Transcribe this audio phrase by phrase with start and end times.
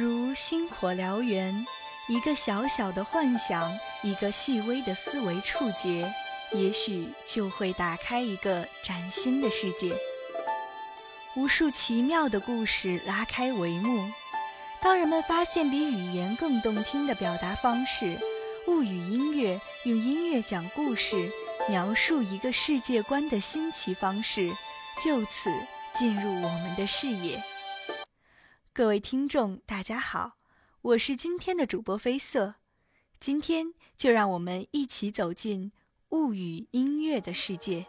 [0.00, 1.66] 如星火燎原，
[2.06, 6.08] 一个小小的幻想，一个细微的思维触觉，
[6.52, 9.92] 也许就会打开一个崭新的世界。
[11.34, 14.08] 无数奇妙的故事拉开帷幕。
[14.80, 18.16] 当人们发现比语言更动听的表达方式，
[18.68, 21.28] 物语音乐用音乐讲故事，
[21.68, 24.48] 描述一个世界观的新奇方式，
[25.02, 25.50] 就此
[25.92, 27.42] 进入我们的视野。
[28.78, 30.36] 各位听众，大家好，
[30.82, 32.54] 我是今天的主播飞色，
[33.18, 35.72] 今天就让我们一起走进
[36.10, 37.88] 物语音乐的世界。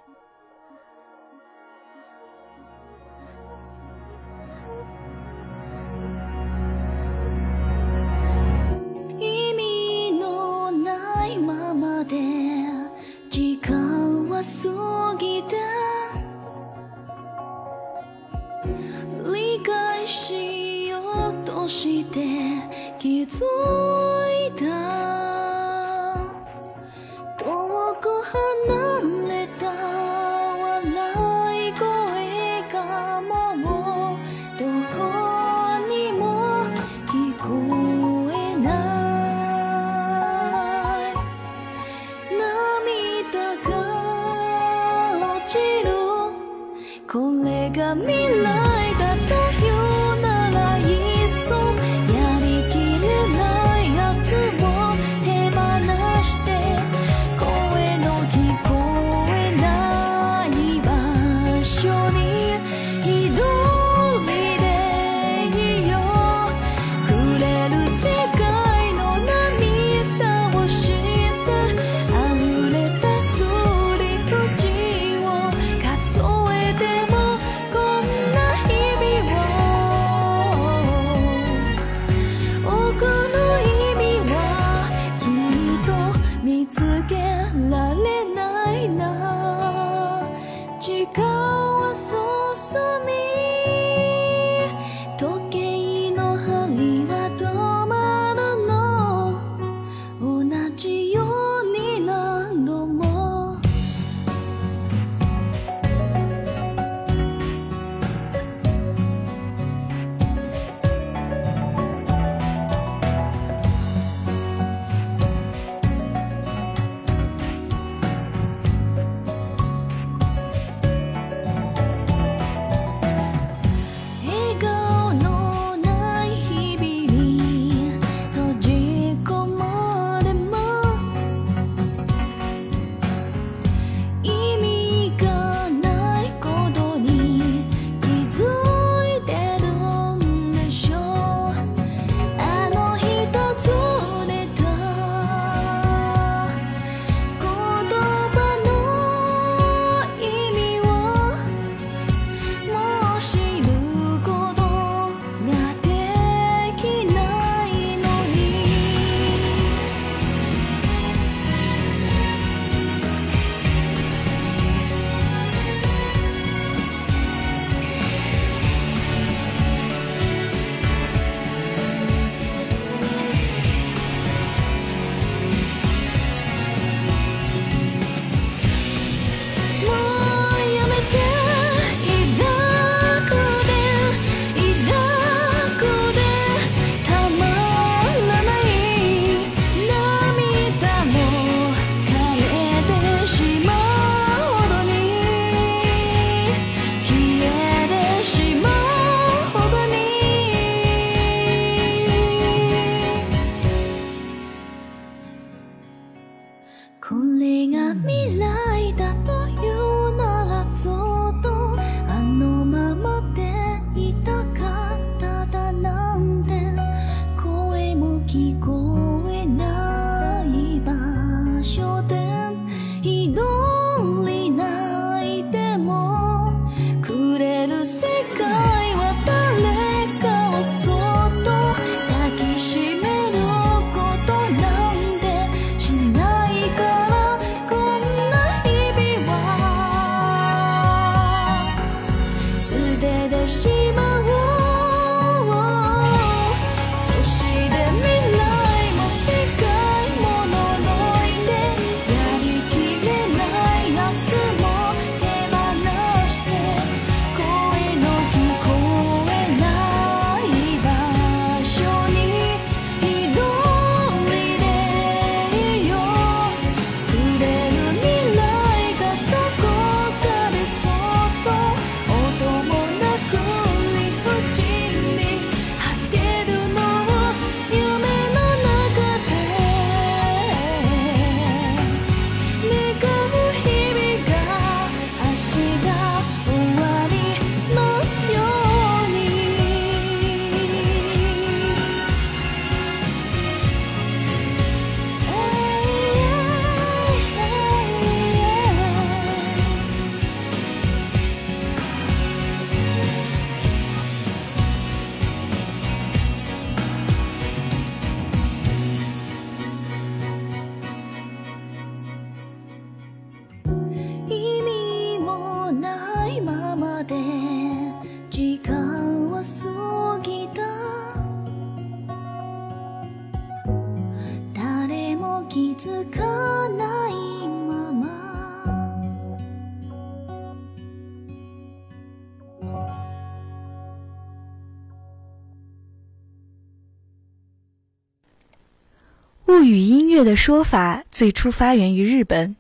[340.24, 342.56] 的说法最初发源于日本，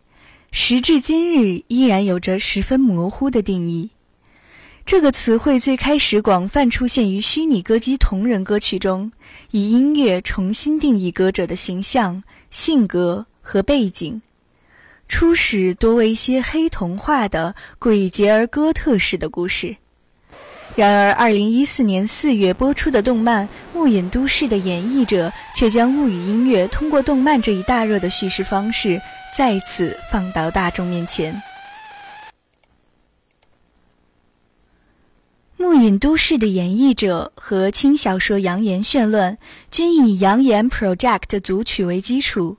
[0.51, 3.91] 时至今日依然有着十分模糊的定义。
[4.85, 9.11] 这个词汇最开始广泛出现于虚拟歌姬同人歌曲中，
[9.51, 14.21] 以音乐重新定义歌者的形象、性格和背景。
[15.07, 19.75] 初始多为一些黑童话的诡谲而哥特式的故事。
[20.75, 29.01] 然而，二零一四年四月播出的动漫《幕隐都市》的演绎者，却将物语音乐通过动漫这一大热的叙事方式，
[29.35, 31.33] 再次放到大众面前。
[35.61, 39.33] 《幕隐都市》的演绎者和轻小说《扬言绚乱》
[39.69, 42.55] 均以《扬言 Project》组曲为基础，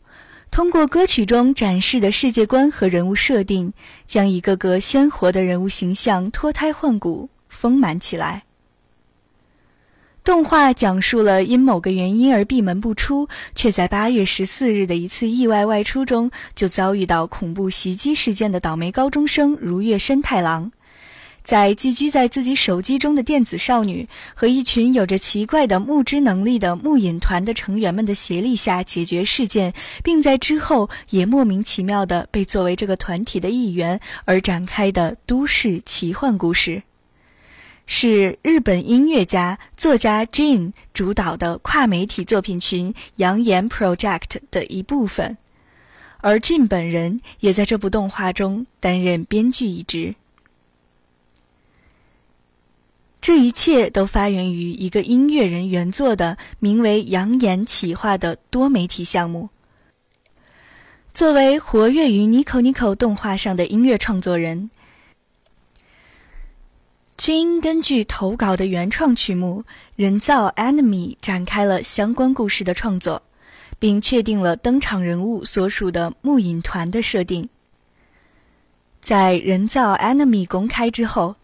[0.51, 3.73] 通过歌曲中展示的世界观和人物设定，
[4.07, 7.31] 将一个个鲜活的人物形象脱胎换骨。
[7.61, 8.45] 丰满起来。
[10.23, 20.71] 动画讲述了因某个原因而闭门不出，却在八月十四日的一次意外外出中就遭遇到恐怖袭击事件的倒霉高中生如月深太郎，
[21.43, 29.73] 在寄居在自己手机中的电子少女和一群有着奇怪的木之能力的木隐团的成员们的协力下解决事件，
[30.05, 36.83] 并在之后也莫名其妙的被作为这个团体的一员而展开的都市奇幻故事。
[37.93, 45.37] 是日本音乐家、作家 Jin 主导的跨媒体作品群“扬言 Project” 的一部分，
[46.19, 50.15] 而 Jin 本人也在这部动画中担任编剧一职。
[53.21, 59.49] 这一切都发源于一个音乐人原作的名为“扬言企划”的多媒体项目。
[61.13, 64.71] 作为活跃于 Nico Nico 动画上的音乐创作人。
[67.21, 69.63] 均根据投稿的原创曲目
[69.95, 73.21] 《人造 Enemy》展开了相关故事的创作，
[73.79, 77.47] 并确定了登场人物所属的木影团的设定。
[79.03, 81.37] 在《人造 Enemy》公开之后，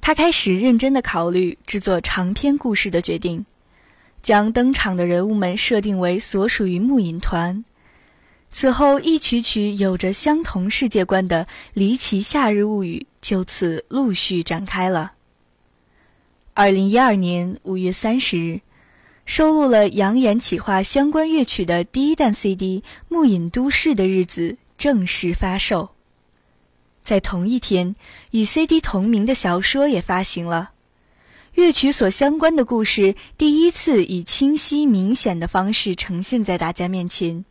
[0.00, 3.46] 他开始认真的考虑制作长篇故事的决定，
[4.24, 7.64] 将登场的人物们设定为所属于木影团。
[8.50, 15.12] 此后，一曲曲有着相同世界观的《离奇夏日物语》就此陆续展开了。
[16.54, 18.60] 二零一二年五月三十日，
[19.24, 25.90] 收录了扬言企划相关乐曲的第一弹 CD《暮隐都市的日子》正式发售。
[27.02, 27.94] 在同一天，
[28.32, 30.72] 与 CD 同名的小说也发行了，
[31.54, 37.44] 乐曲所相关的故事第一次以清晰明显的方式呈现在大家面前，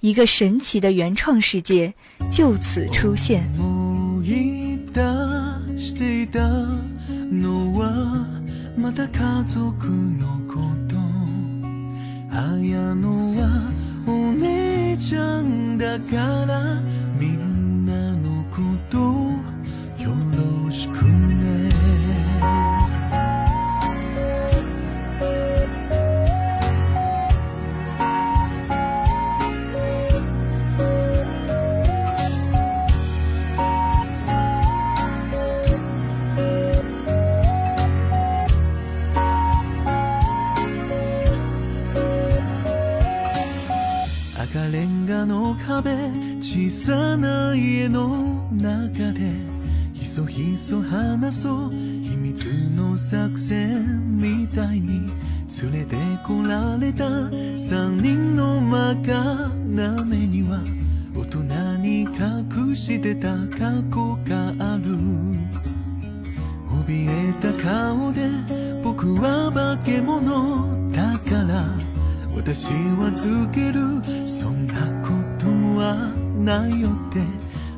[0.00, 1.92] 一个神奇的原创世界
[2.30, 3.42] 就此出现。
[8.76, 10.96] また家族のこと。
[12.30, 13.72] 綾乃は
[14.06, 16.16] お姉ちゃんだか
[16.46, 16.82] ら
[17.18, 18.98] みんなのこと
[20.02, 20.10] よ
[20.64, 21.75] ろしくね。
[44.76, 45.90] レンガの壁
[46.42, 49.32] 小さな家の中で
[49.94, 52.44] ひそひそ話そう秘密
[52.76, 55.10] の作戦みたいに
[55.62, 57.08] 連れてこられた
[57.56, 60.60] 三人の真っ赤な目には
[61.16, 61.38] 大人
[61.78, 64.92] に隠してた過去がある。
[66.84, 68.28] 怯えた顔で
[68.84, 71.85] 僕は化け物だから
[72.36, 72.66] 私
[72.98, 75.46] はつけるそんなこと
[75.80, 77.20] はないよって。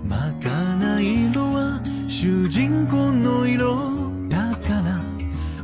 [0.04, 3.76] 真っ赤な色は主人公の色
[4.28, 5.00] だから。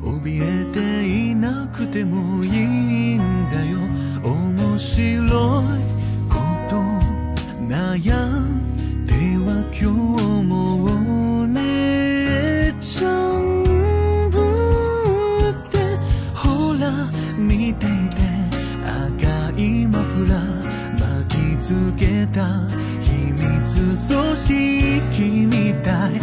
[0.01, 3.19] 怯えていなくてもいいん
[3.51, 3.79] だよ。
[4.23, 5.19] 面白い
[6.31, 6.77] こと。
[7.67, 10.34] 悩んでは今日。
[21.65, 22.45] つけた
[23.01, 26.21] 秘密組織みたい。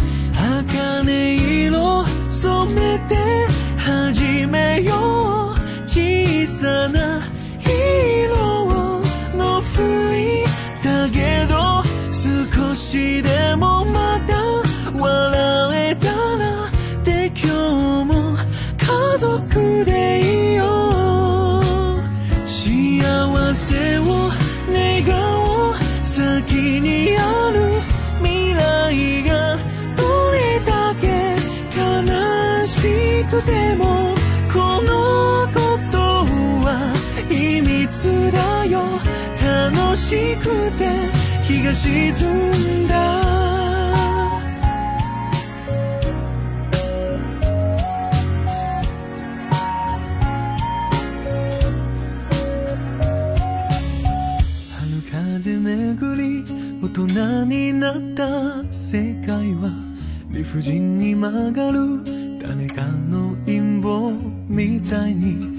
[0.69, 3.15] 茜色染めて
[3.75, 5.57] 始めよう。
[5.88, 7.11] 小さな
[40.12, 40.44] しく
[40.77, 40.89] て
[41.41, 42.12] 日が沈
[42.84, 42.96] んだ。
[54.75, 56.44] 春風巡り
[56.84, 59.72] 大人になった世界は
[60.30, 62.03] 理不尽に曲がる
[62.38, 64.12] 誰かの陰謀
[64.50, 65.50] みたいに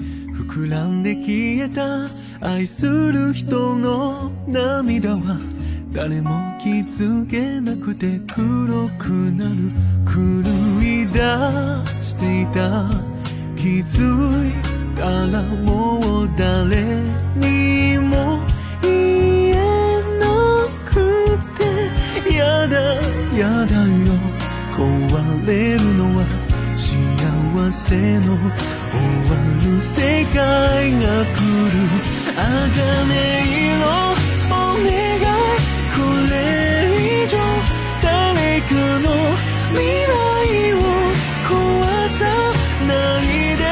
[0.53, 2.07] 膨らんで消えた。
[2.47, 5.39] 愛する人の涙は
[5.91, 6.29] 誰も
[6.61, 9.71] 気づけなくて黒くなる
[10.05, 10.43] 狂
[10.83, 11.19] い出
[12.03, 12.87] していた。
[13.55, 14.51] 気づい
[14.95, 17.01] たらもう誰
[17.35, 18.39] にも
[18.83, 21.39] 言えなく
[22.27, 22.77] てやだ
[23.35, 24.13] やだよ
[24.71, 26.25] 壊れるのは
[26.75, 28.37] 幸せの
[28.93, 29.33] 終わ
[29.63, 30.37] る世界
[30.93, 31.37] が来
[31.73, 31.75] る
[32.37, 32.41] 茜
[33.49, 33.81] 色
[34.49, 35.21] お願い。
[35.93, 35.97] こ
[36.29, 36.33] れ
[37.23, 37.33] 以上
[38.01, 38.07] 誰
[38.61, 39.05] かの
[39.71, 40.13] 未来
[40.73, 40.75] を
[41.47, 41.51] 壊
[42.09, 42.21] さ
[42.87, 43.25] ない
[43.57, 43.63] で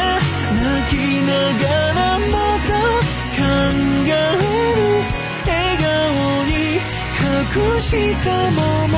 [0.62, 0.94] 泣き
[1.28, 1.30] な
[1.62, 1.64] が
[1.94, 2.34] らま
[2.68, 2.70] た
[3.38, 3.40] 考
[4.06, 4.10] え
[4.76, 4.80] る
[5.46, 5.90] 笑顔
[6.46, 6.52] に
[7.22, 7.90] 隠し
[8.24, 8.91] たまま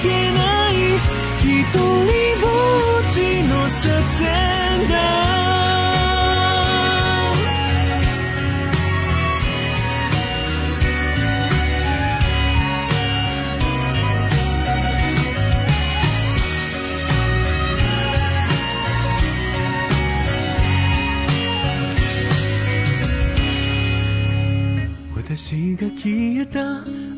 [0.00, 0.74] けない
[1.40, 1.80] 一人
[2.40, 2.46] ぼ
[3.00, 5.33] っちの作戦だ。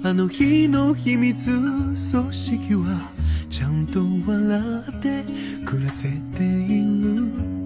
[0.07, 3.11] あの日の秘密組織は
[3.51, 5.25] ちゃんと笑って
[5.65, 7.23] 暮らせている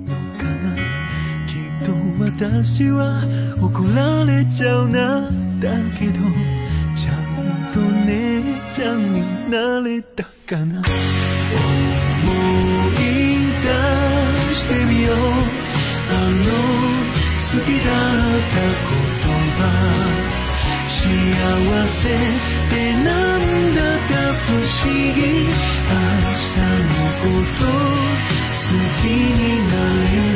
[0.06, 0.74] のかな。
[1.46, 1.92] きっと
[2.24, 3.22] 私は
[3.60, 5.30] 怒られちゃうな。
[5.60, 6.14] だけど
[6.96, 8.40] ちゃんと姉
[8.74, 10.80] ちゃんになれたかな。
[10.80, 10.86] 思
[12.94, 13.12] い
[13.60, 13.68] 出
[14.54, 15.16] してみよう。
[16.08, 16.44] あの
[17.36, 18.96] 好きだった言
[19.58, 19.99] 葉。
[21.86, 22.12] せっ
[22.70, 24.64] てなんだか不思
[25.14, 25.20] 議。
[25.20, 27.66] 明日のこと
[28.50, 28.64] 好
[29.00, 29.72] きにな
[30.04, 30.29] れ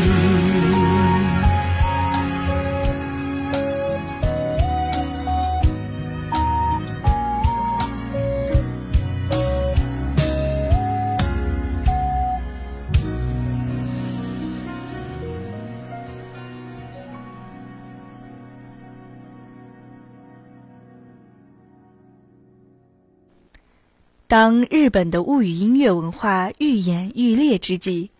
[24.34, 28.10] 当日本的物语音乐文化愈演愈烈之际，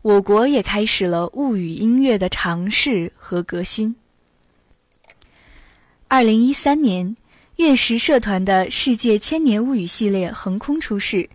[0.00, 3.96] 我国也开始了物语音乐的尝试和革新。
[6.06, 7.16] 二零一三年，
[7.56, 11.28] 月食社团的世界千年物语系列横空出世，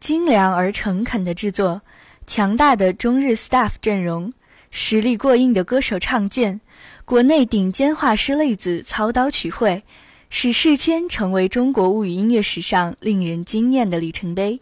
[0.00, 1.82] 精良而诚恳的制作，
[2.26, 4.32] 强大的中日 staff 阵容，
[4.72, 6.60] 实力过硬的歌手唱见，
[7.04, 9.84] 国内顶尖画师类子操刀取绘。
[10.34, 14.60] 使世谦成为中国物语音乐史上令人惊艳的里程碑。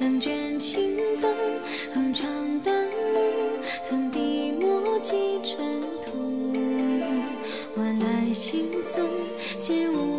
[0.00, 1.34] 冷卷青灯，
[1.94, 3.20] 横长淡路，
[3.88, 6.52] 腾地墨迹尘土。
[7.76, 9.08] 晚来行踪
[9.58, 10.11] 皆无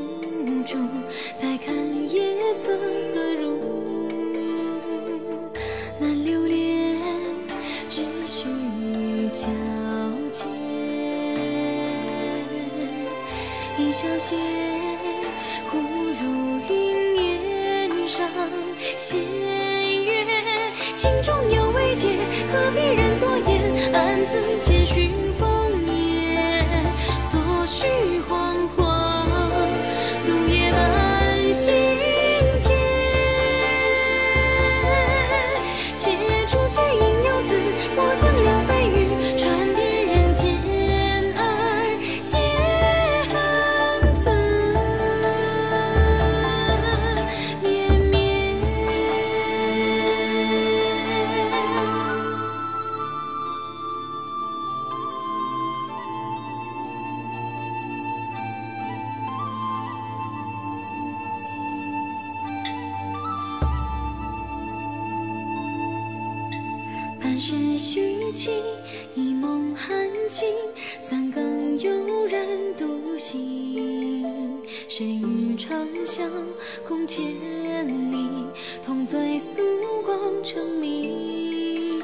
[77.14, 78.48] 共千里，
[78.84, 79.62] 同醉宿
[80.04, 82.00] 光成谜。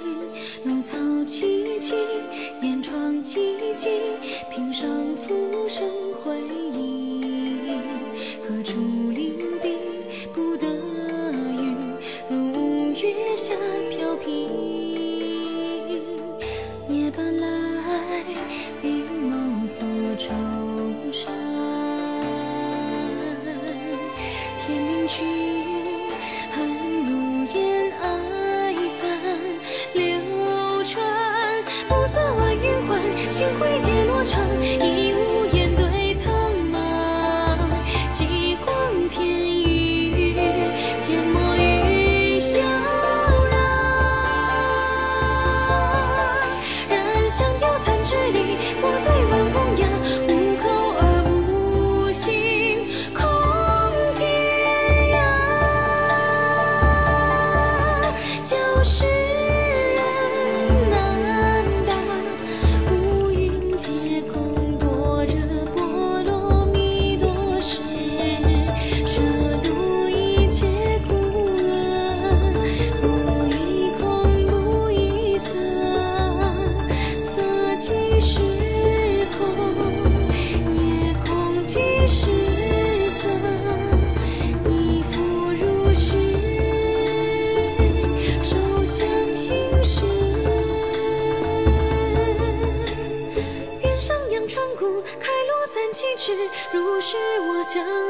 [0.63, 1.95] 露草萋萋，
[2.62, 3.89] 烟窗寂寂，
[4.52, 6.59] 平生浮生回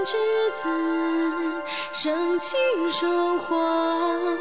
[0.09, 2.57] 乡之子，生情
[2.91, 3.07] 守
[3.51, 4.39] 望，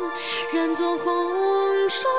[0.50, 2.10] 染作红双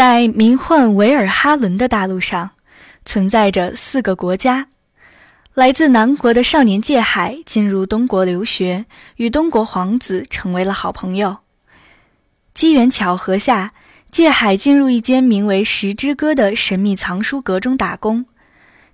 [0.00, 2.52] 在名唤维尔哈伦的大陆上，
[3.04, 4.68] 存在着四个国家。
[5.52, 8.86] 来自南国的少年界海进入东国留学，
[9.16, 11.40] 与东国皇子成为了好朋友。
[12.54, 13.74] 机缘巧合下，
[14.10, 18.24] 界海进入一间名为“十之歌”的神秘藏书阁中打工。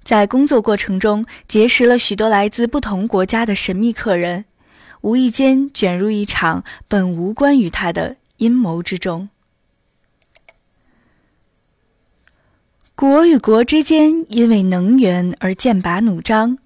[0.02, 4.46] 在工作过程中，结识了许多来自不同国家的神秘客人，
[5.02, 9.28] 无意间卷入一场本无关于他的阴谋之中。
[12.98, 16.56] 国与国之间因为能源而剑拔弩张，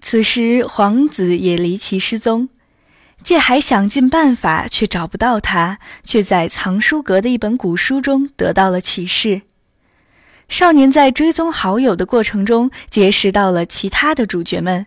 [0.00, 2.48] 此时皇子也离奇失踪。
[3.22, 9.42] 界海想尽办法，却找不到他，却在藏书阁的一本古书中得到了启示。
[10.48, 14.86] 少年在追踪好友的过程中，结识到了其他的主角们，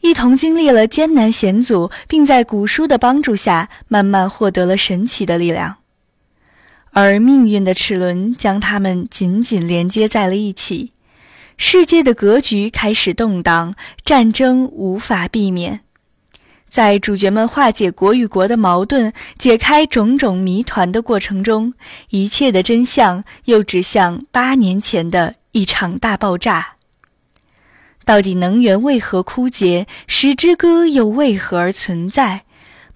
[0.00, 5.79] 一同经历了艰难险阻，并在古书的帮助下，慢慢获得了神奇的力量。
[6.92, 10.92] 而命运的齿轮将他们紧紧连接在了一起，
[11.56, 13.74] 世界的格局开始动荡，
[14.04, 15.80] 战争无法避免。
[16.68, 21.74] 在主角们化解国与国的矛盾、解开种种谜团的过程中，
[22.10, 26.74] 一切的真相又指向八年前的一场大爆炸。
[28.04, 29.86] 到底能源为何枯竭？
[30.06, 32.42] 时之歌又为何而存在？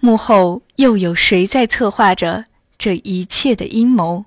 [0.00, 2.46] 幕后又有谁在策划着
[2.84, 4.26] 这一切的阴谋？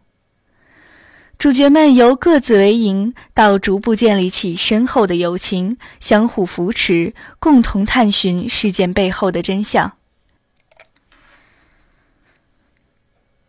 [1.37, 9.93] 主角们由各自为营，到逐步建立起深厚的友情，相互扶持，共同探寻事件背后的真相。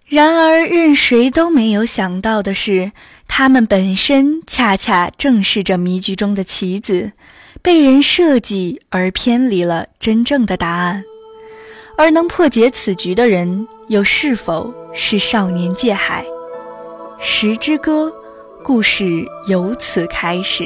[0.05, 2.93] 然而，任谁都没有想到的是，
[3.27, 7.13] 他们本身恰恰正是这迷局中的棋子，
[7.63, 11.03] 被人设计而偏离了真正的答案。
[11.97, 16.25] 而能破解此局的人，又是否是少年界海？
[17.19, 18.13] 《时之歌》
[18.65, 20.65] 故事由此开始。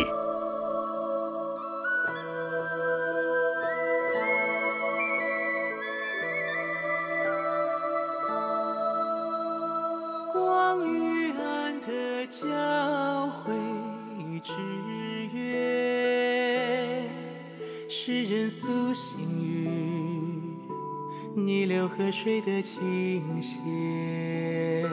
[21.96, 24.88] 河水的倾斜。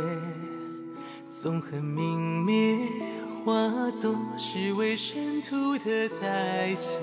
[1.29, 2.77] 纵横泯灭，
[3.45, 6.99] 化作是为尘土的再现。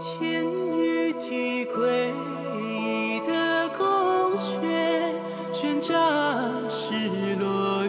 [0.00, 0.44] 天
[0.76, 2.12] 与地诡
[2.60, 5.14] 异的宫阙，
[5.52, 5.88] 悬扎
[6.68, 6.92] 失
[7.36, 7.88] 落雨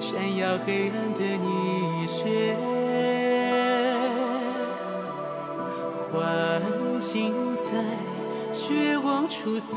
[0.00, 0.94] 闪耀黑暗
[6.14, 6.62] 幻
[7.00, 7.72] 境在
[8.52, 9.74] 绝望处撕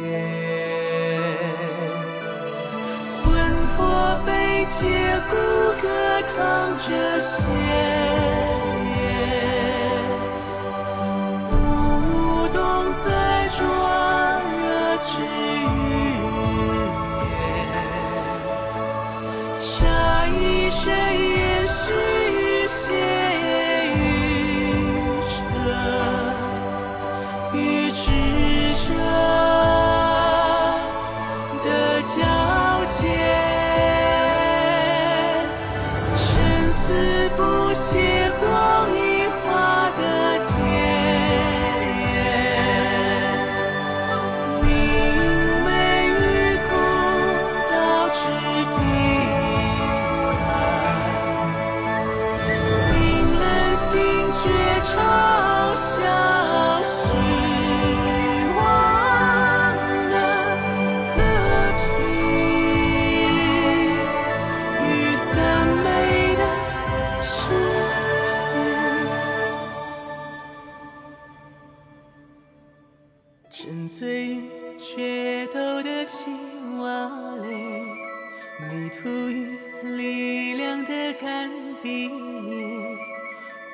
[0.00, 0.18] 裂，
[3.22, 3.28] 魂
[3.76, 5.36] 魄被解，骨
[5.82, 5.84] 骼
[6.34, 6.40] 淌
[6.78, 6.88] 着
[7.20, 7.36] 血，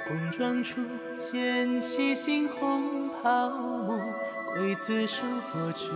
[0.09, 0.81] 碰撞出
[1.19, 3.95] 卷起猩红泡沫，
[4.57, 5.87] 刽子手破绝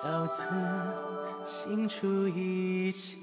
[0.00, 0.44] 照此
[1.44, 3.16] 清除一切。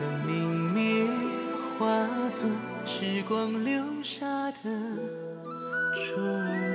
[0.00, 1.06] 的明灭，
[1.78, 2.48] 化作
[2.84, 4.70] 时光留下的
[5.92, 6.67] 终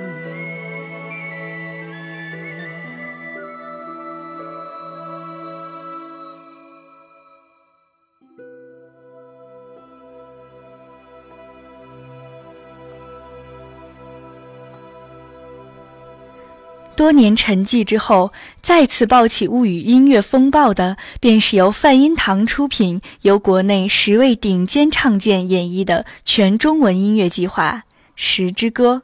[17.04, 27.82] 多年沉寂之后，再次抱起物语音乐风暴的，便是由梵音堂出品、由国内十位顶尖唱剑演绎的全中文音乐计划
[28.16, 29.02] 《时之歌》。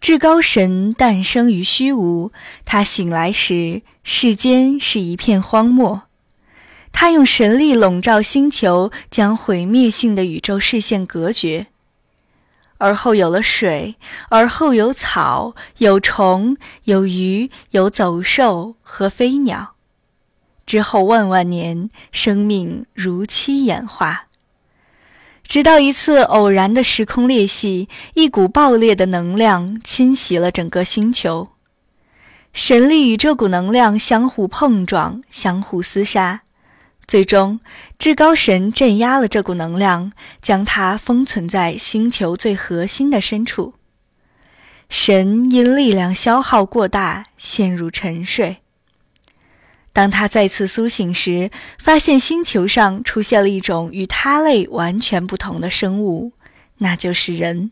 [0.00, 2.30] 至高神诞生于虚无，
[2.64, 6.02] 他醒来时，世间是一片荒漠。
[6.92, 11.66] 他用神力笼罩星球，将毁灭性的宇宙视线隔绝。
[12.78, 13.96] 而后有了水，
[14.28, 19.74] 而后有草，有虫，有鱼，有走兽和飞鸟。
[20.66, 24.24] 之后万万年，生命如期演化。
[25.44, 31.50] 直到一次偶然的时空裂隙，一股爆裂的能量侵袭了整个星球。
[32.52, 36.42] 神力与这股能量相互碰撞，相互厮杀，
[37.08, 37.60] 最终，
[37.98, 43.74] 至高神镇压了这股能量，将它封存在星球最核心的深处。
[44.88, 48.58] 神因力量消耗过大，陷入沉睡。
[49.92, 56.32] 当他再次苏醒时，发现星球上出现了一种与他类完全不同的生物，
[56.78, 57.70] 那就是人。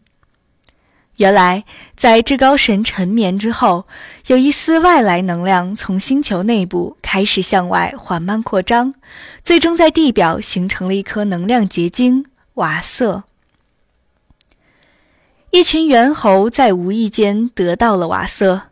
[1.16, 1.64] 原来，
[1.96, 3.87] 在至高神沉眠之后，
[4.27, 8.94] 有一丝外来能量从星球内部开始向外缓慢扩张，
[9.42, 13.22] 最终在地表形成了一颗能量结晶——瓦瑟。
[15.50, 18.62] 一群猿猴在无意间得到了瓦瑟。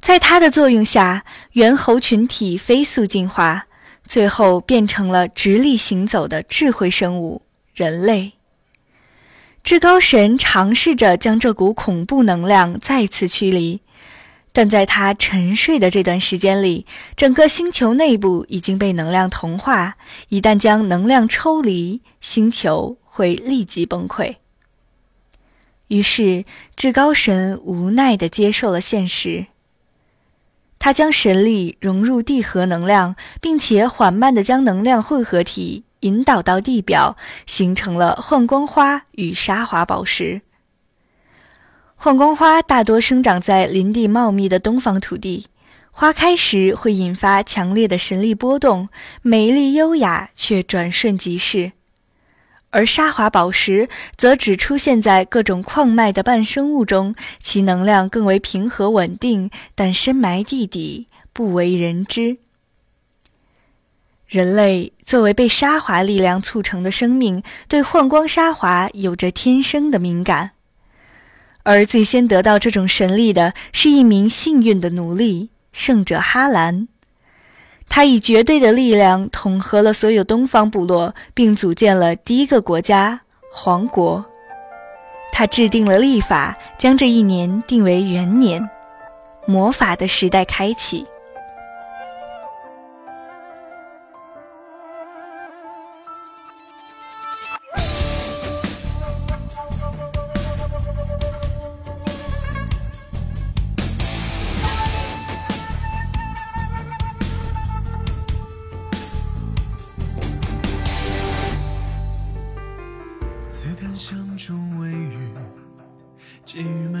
[0.00, 3.66] 在它的作用下，猿猴群体飞速进化，
[4.04, 8.37] 最后变成了直立行走的智慧生物——人类。
[9.62, 13.82] 至高神尝试着将这股恐怖能量再次驱离，
[14.52, 19.96] 但在他沉睡的这段时间里，整个星球内部已经被能量同化。
[20.30, 24.36] 一旦将能量抽离，星球会立即崩溃。
[25.88, 26.44] 于是，
[26.76, 29.46] 至高神无奈地接受了现实。
[30.78, 40.42] 他将神力融入地核能量，并且缓慢地将能量混合体引导到地表，形成了幻光花与沙华宝石。
[41.96, 45.46] 幻光花大多生长在林地茂密的东方土地，
[45.90, 48.88] 花开时会引发强烈的神力波动，
[49.22, 51.72] 美丽优雅却转瞬即逝。
[52.70, 62.36] 而沙华宝石则只出现在各种矿脉的半生物中，其能量更为平和稳定，但深埋地底，不为人知。
[64.28, 70.50] 人类作为被沙华力量促成的生命，对幻光沙华有着天生的敏感。
[71.62, 76.88] 而最先得到这种神力的是一名幸运的奴隶——圣者哈兰。
[77.88, 84.22] 他以绝对的力量统合了所有东方部落，并组建了第一个国家——皇国。
[85.32, 88.68] 他制定了历法，将这一年定为元年，
[89.46, 91.06] 魔法的时代开启。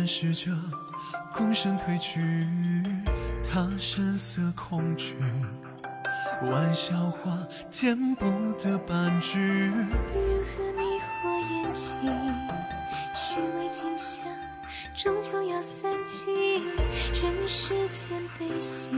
[0.06, 0.50] 试着
[1.34, 2.20] 躬身退去，
[3.50, 5.14] 他神色恐惧，
[6.42, 7.38] 玩笑话
[7.70, 8.26] 填不
[8.62, 9.38] 得半句。
[10.14, 11.94] 如何迷惑眼睛，
[13.14, 14.24] 虚伪景象
[14.94, 16.62] 终究要散尽。
[17.22, 18.90] 人世间悲喜，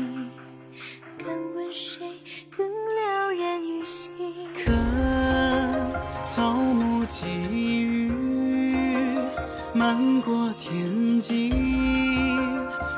[9.91, 11.21] 漫过天。
[11.21, 11.51] 际，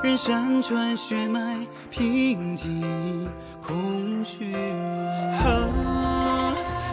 [0.05, 1.57] 任山川血脉，
[1.91, 3.27] 平静
[3.67, 4.55] 空虚。
[5.43, 5.71] 何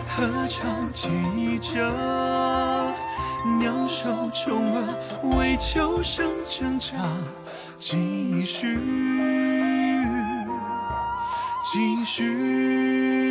[0.08, 1.10] 何尝记
[1.60, 1.94] 着？
[3.60, 6.96] 鸟兽虫儿为求生挣扎，
[7.76, 8.80] 继续
[11.74, 13.29] 继续。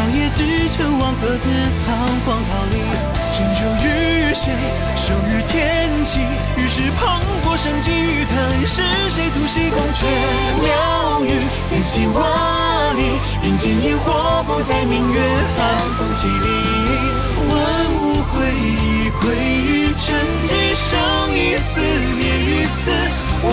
[0.00, 1.50] 长夜之城，望各自
[1.84, 2.80] 仓皇逃离。
[3.36, 4.50] 拯救于谁？
[4.96, 6.20] 受于天际。
[6.56, 10.06] 于是磅礴生机，欲叹是谁突袭宫阙
[10.62, 11.42] 庙宇？
[11.68, 15.20] 变戏瓦砾，人间烟火不再明月，
[15.58, 16.48] 寒风凄厉。
[17.50, 17.58] 万
[18.00, 21.78] 物归一，归于沉寂，生与死，
[22.16, 22.90] 灭与死，
[23.42, 23.52] 唯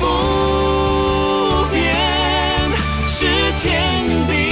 [0.00, 1.78] 不变
[3.06, 3.26] 是
[3.62, 4.45] 天地。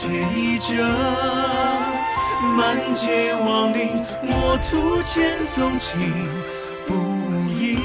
[0.00, 0.76] 尝介意这
[2.56, 6.14] 满街亡灵，莫图前踪情
[6.86, 6.94] 不
[7.50, 7.76] 移，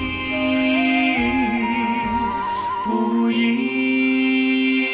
[2.84, 4.86] 不移。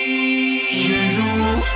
[0.71, 1.19] 日如
[1.59, 1.75] 飞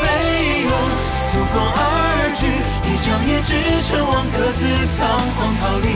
[0.63, 0.71] 蛾，
[1.19, 2.47] 溯光而去，
[2.87, 3.51] 一朝夜只
[3.85, 4.63] 成王，各自
[4.95, 5.87] 仓皇逃离。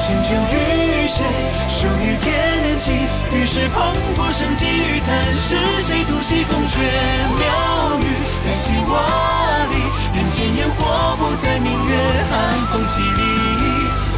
[0.00, 1.20] 成就于谁？
[1.68, 2.84] 收于天际。
[3.36, 6.78] 于是磅礴生机于谈，是谁突袭宫阙
[7.38, 8.02] 庙宇？
[8.54, 9.02] 旦夕瓦
[9.66, 9.74] 砾，
[10.14, 11.96] 人间烟火不再明月，
[12.30, 13.22] 寒风凄厉。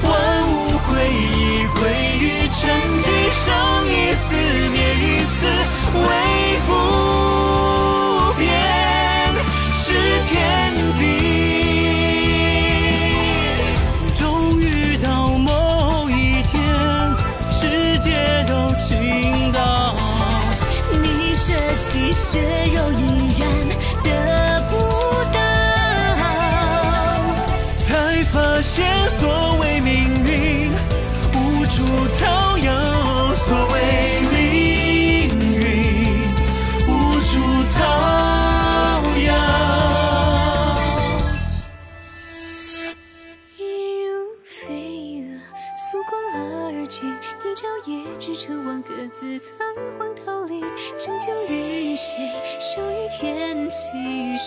[0.04, 0.12] 万
[0.52, 1.80] 物归一，归
[2.20, 2.68] 于沉
[3.00, 3.46] 寂，生
[3.88, 4.36] 一死，
[4.68, 5.46] 灭一死，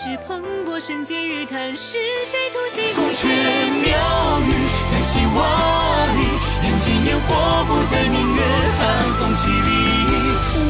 [0.10, 3.30] 是磅礴生机于谈，是谁突袭宫却阙？
[3.30, 3.94] 庙
[4.42, 4.50] 宇，
[4.90, 5.38] 旦夕瓦
[6.08, 6.18] 砾，
[6.64, 8.42] 人间烟火不再明月，
[8.80, 8.82] 寒
[9.20, 9.70] 风凄厉。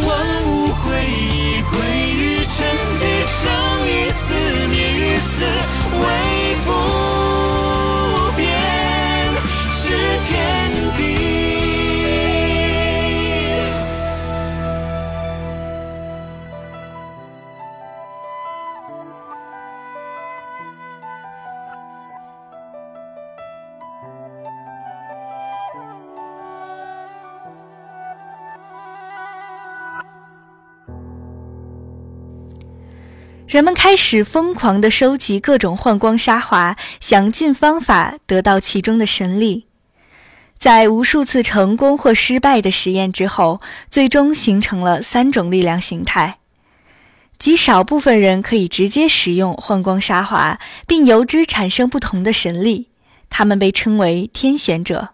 [0.05, 0.09] 万
[0.43, 0.51] 物
[0.83, 1.79] 归一，归
[2.17, 2.57] 于沉
[2.97, 3.39] 寂，生
[3.87, 4.35] 与死，
[4.67, 5.45] 灭与死，
[5.93, 6.03] 唯
[6.65, 6.67] 不
[8.35, 8.43] 变
[9.71, 9.95] 是
[10.27, 10.27] 天
[10.97, 11.38] 地。
[33.49, 39.65] 人们开始疯狂地收集各种幻光沙华，想尽方法得到其中的神力。
[40.55, 46.37] 在无数次成功或失败的实验之后，最终形成了三种力量形态。
[47.39, 52.89] 极少部分人可以直接使用幻光沙华，并由之产生不同的神力，
[53.31, 55.09] 他们被称为天选者。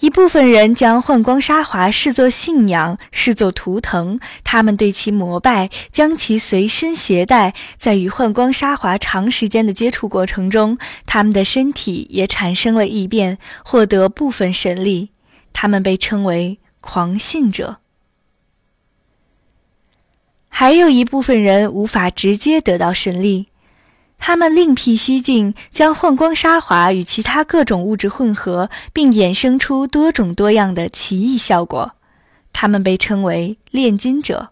[0.00, 7.52] 一部分人将幻光沙华视作信仰，视作图腾，他们对其膜拜，将其随身携带。
[7.76, 15.10] 在与幻光沙华长时间的接触过程中，他们的身体也产生了异变，获得部分神力，
[15.52, 17.76] 他们被称为狂信者。
[20.48, 23.49] 还有一部分人无法直接得到神力。
[24.20, 31.92] 他们另辟蹊径，将幻光沙华与其他各种物质混合，并衍生出多种多样的奇异效果。
[32.52, 34.50] 他们被称为炼金者。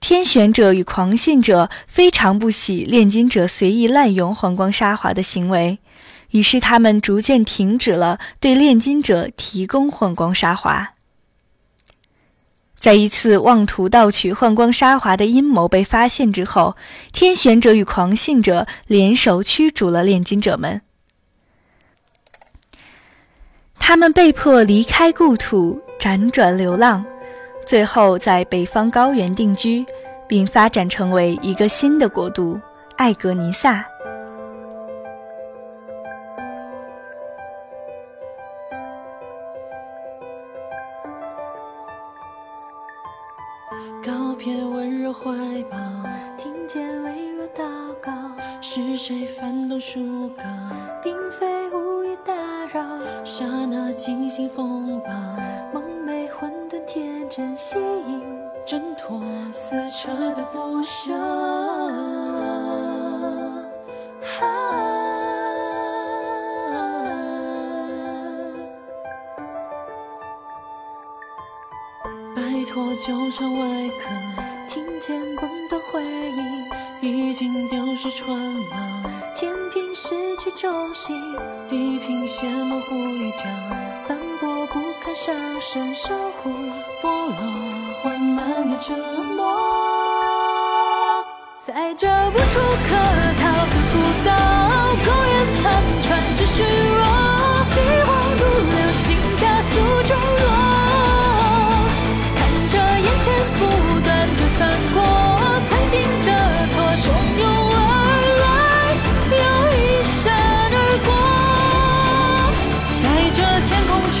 [0.00, 5.78] 天选者与狂信者非常不喜炼金者随意滥用幻光沙华的行为，
[6.30, 10.94] 于是他们逐渐停止了对炼金者提供幻光沙华。
[12.80, 16.76] 在一次妄图盗取幻光沙华的阴谋被发现之后，
[17.12, 20.80] 天选者与狂信者联手驱逐了炼金者们。
[23.78, 27.04] 他们被迫离开故土，辗转流浪，
[27.66, 29.84] 最后在北方高原定居，
[30.26, 32.58] 并发展成为一个新的国度——
[32.96, 33.84] 艾格尼萨。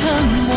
[0.00, 0.08] 沉
[0.46, 0.49] 默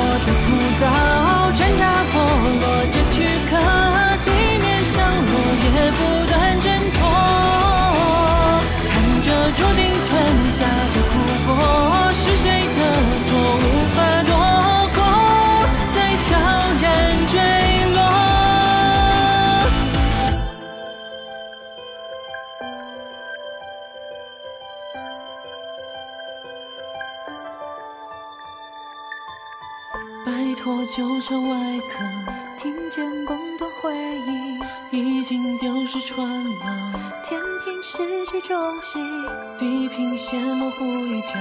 [39.57, 41.33] 地平线模糊一角，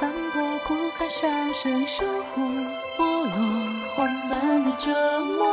[0.00, 2.04] 斑驳不堪上升守
[2.34, 2.40] 护，
[2.96, 3.30] 剥落。
[3.94, 5.44] 缓慢的折磨，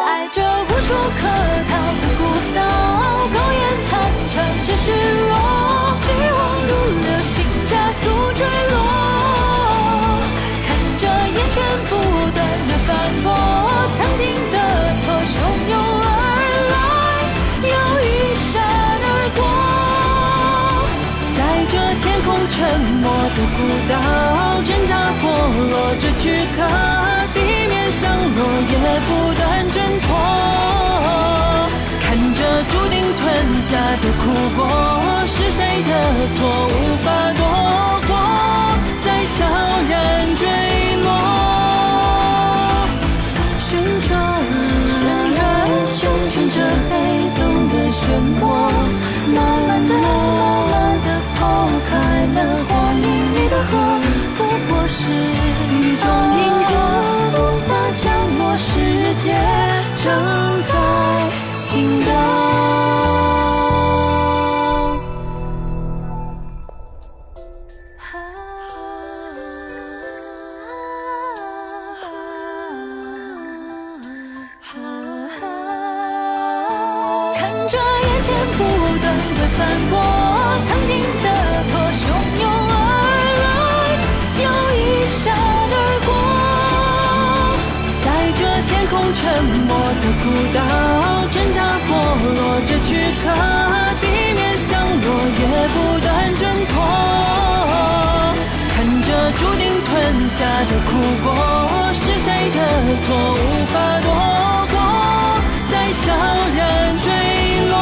[0.00, 1.20] 在这无处可
[1.68, 2.20] 逃的孤
[2.54, 2.58] 岛，
[3.28, 3.90] 苟延残
[4.30, 4.86] 喘持续
[5.28, 5.32] 弱，
[23.34, 23.58] 的孤
[23.88, 23.92] 岛，
[24.64, 25.22] 挣扎破
[25.70, 26.22] 落着躯
[26.56, 26.58] 壳，
[27.34, 27.36] 地
[27.68, 28.02] 面上
[28.34, 28.38] 落
[28.70, 28.72] 叶
[29.06, 30.06] 不断挣脱。
[32.00, 33.22] 看着注定吞
[33.62, 33.70] 下
[34.02, 34.24] 的苦
[34.56, 34.58] 果，
[35.26, 35.92] 是谁的
[36.34, 36.72] 错无
[37.04, 37.42] 法躲
[103.08, 104.08] 错无法躲
[104.68, 104.76] 过，
[105.70, 106.04] 在悄
[106.54, 106.60] 然
[106.98, 107.06] 坠
[107.70, 107.72] 落。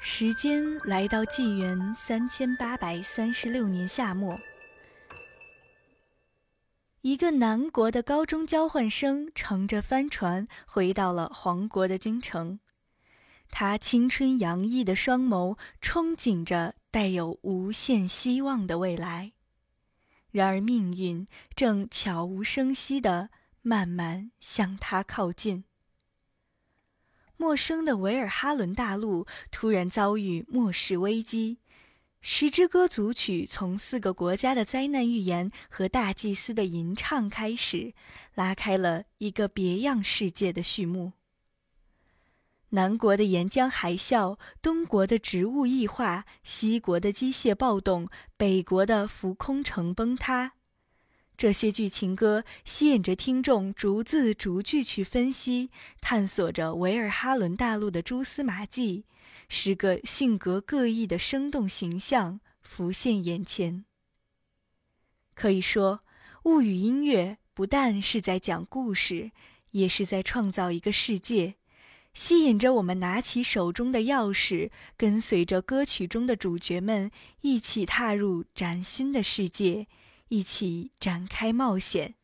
[0.00, 4.36] 时间来到纪元三千八百三十六年夏末，
[7.02, 12.58] 一个南国的高中交换生乘着帆船回到了黄国的京城。
[13.48, 19.32] 他青春洋溢的双眸憧憬着带有无限希望的未来，
[20.32, 23.30] 然而命运正悄无声息地
[23.62, 25.64] 慢慢向他靠近。
[27.36, 31.58] 陌生的维尔哈伦大陆突然遭遇末世危机，
[32.28, 37.94] 十支歌组曲从四个国家的灾难预言和大祭司的吟唱开始，
[38.34, 41.12] 拉开了一个别样世界的序幕。
[42.70, 50.54] 南国的岩浆海啸，东国的植物异化，西国的机械暴动，北国的浮空城崩塌。
[51.36, 55.70] 这些剧情歌吸引着听众逐字逐句去分析、
[56.00, 59.04] 探索着维尔哈伦大陆的蛛丝马迹，
[59.48, 63.84] 十个性格各异的生动形象浮现眼前。
[65.34, 66.00] 可以说，
[66.44, 69.30] 物语音乐不但是在讲故事，
[69.70, 71.56] 也是在创造一个世界，
[72.14, 79.86] 吸引着我们拿起手中的钥匙，跟随着歌曲中的主角们一起踏入崭新的世界。
[80.28, 82.16] 一起展开冒险。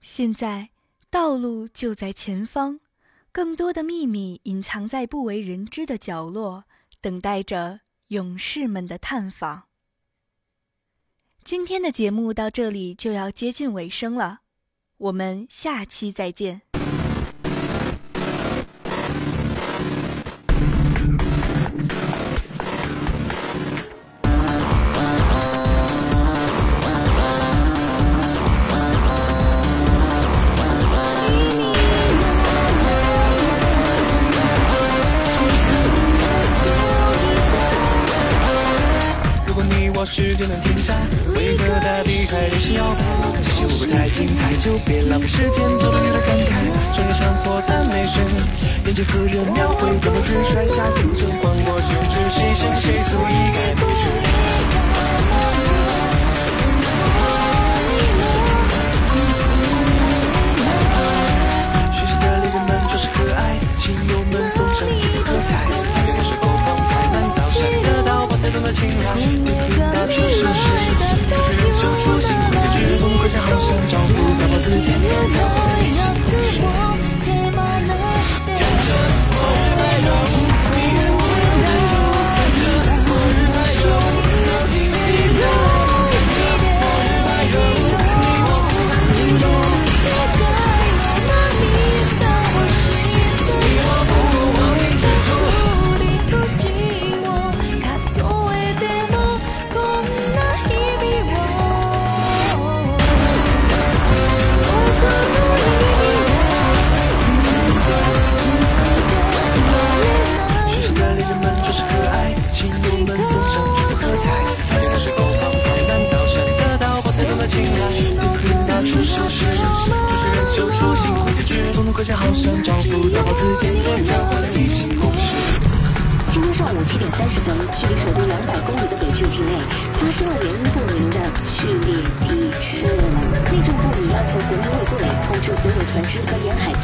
[0.00, 0.70] 现在，
[1.10, 2.80] 道路就在前方，
[3.38, 6.64] 更多的秘密隐藏在不为人知的角落，
[7.00, 9.68] 等待着勇士们的探访。
[11.44, 14.40] 今天的节目到这里就要接近尾声了，
[14.96, 16.62] 我们下期再见。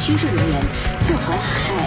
[0.05, 0.61] 居住人员
[1.07, 1.84] 做好海